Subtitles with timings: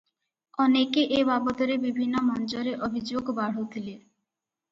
[0.63, 3.93] ଅନେକେ ଏ ବାବଦରେ ବିଭିନ୍ନ ମଞ୍ଚରେ ଅଭିଯୋଗ ବାଢୁଥିଲେ।